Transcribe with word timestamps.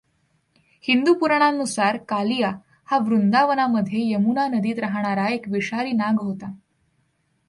हिंदू 0.83 1.13
पुराणांनुसार 1.13 1.97
कालिया 2.09 2.51
हा 2.85 2.97
वृंदावनामध्ये 2.97 4.11
यमुना 4.11 4.47
नदीत 4.47 4.79
राहणारा 4.79 5.27
एक 5.27 5.47
विषारी 5.47 5.91
नाग 5.91 6.21
होता. 6.21 6.51